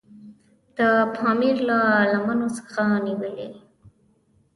د 0.77 0.79
پامیر 1.15 1.57
له 1.69 1.79
لمنو 2.11 2.47
څخه 2.57 2.81
نیولې. 3.05 3.49